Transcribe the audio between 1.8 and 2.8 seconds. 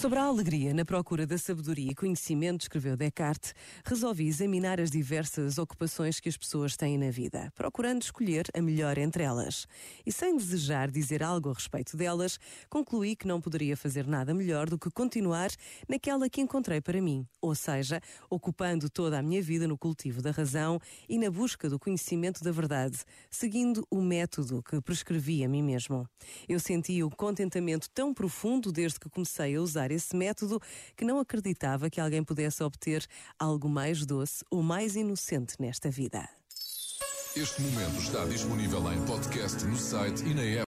e conhecimento,